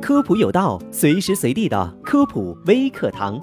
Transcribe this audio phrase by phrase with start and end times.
[0.00, 3.40] 科普有道，随时随地的科普微课堂。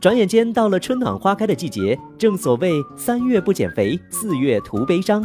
[0.00, 5.22] 转眼间到了春暖花开的季节，正所谓三月不减肥，四月徒悲伤。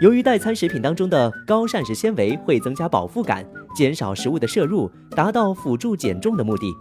[0.00, 3.44] 由于代餐食品当中的高膳食纤维会增加饱腹感，
[3.74, 6.72] 减少食物的摄入，达到辅助减重的目的。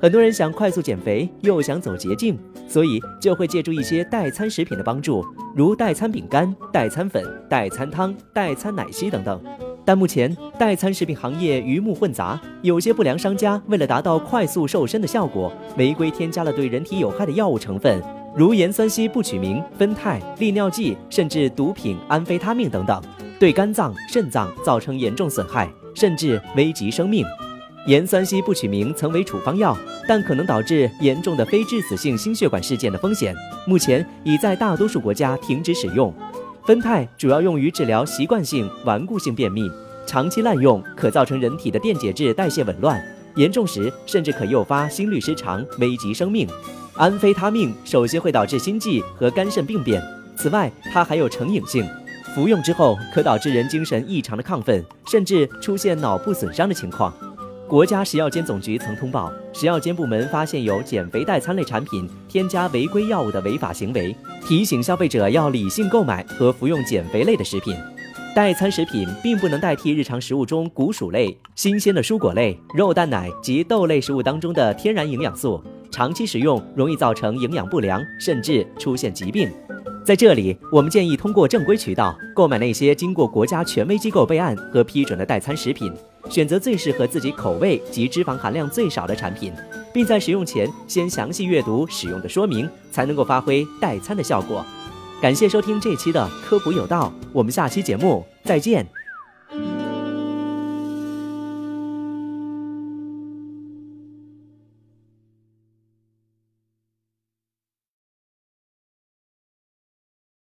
[0.00, 5.22] 很多人想快速减肥，又想走捷径，所以就会借助一些代餐食品的帮助，
[5.54, 9.38] 如代餐饼干、代餐粉、代餐汤、代餐奶昔等等。
[9.84, 18.02] 但目前代餐食品行业鱼目混杂，有些不良商家为了达到快速瘦身的效果，违规添加了对人体有害的药物成分。
[18.34, 23.02] 如盐酸西不取明、酚酞、利尿剂，甚至毒品安非他命等等，
[23.38, 27.22] 对肝脏、肾脏造成严重损害，甚至危及生命。
[27.86, 29.76] 盐酸西不取明曾为处方药，
[30.06, 33.34] 但可能导致严重的非致死性心血管事件的风险，
[33.66, 36.12] 目前已在大多数国家停止使用。
[36.66, 39.68] 酚酞主要用于治疗习惯性顽固性便秘，
[40.06, 43.02] 长期滥用可造成人体的电解质代谢紊乱，
[43.34, 46.46] 严重时甚至可诱发心律失常，危及生命。
[46.96, 50.02] 安非他命首先会导致心悸和肝肾病变，
[50.36, 51.88] 此外它还有成瘾性，
[52.34, 57.12] 服用之后可导致人精神异常的亢奋，甚至出现脑部损伤的情况。
[57.70, 64.12] 国家食药监总局曾通报，食药监部门发现有减肥代餐类产品添加违规药物的违法行为，
[64.44, 67.76] 提醒消费者要理性购买和服用减肥类的食品。
[68.34, 75.62] 代餐食品并不能代替日常食物中谷薯类、新鲜的蔬果类、肉蛋奶及豆类食物当中的天然营养素。
[75.92, 79.48] 长期食用容易造成营养不良，甚至出现疾病。
[80.04, 85.92] 在这里，我们建议通过正规渠道购买那些经过国家权威机构备案和批准的代餐食品，
[86.30, 89.52] 选择最适合自己口味及脂肪含量最少的产品，
[89.92, 94.64] 并在使用前先详细阅读使用的说明，才能够发挥代餐的效果。
[95.20, 98.99] 感谢收听这期的科普有道，我们下期节目再见。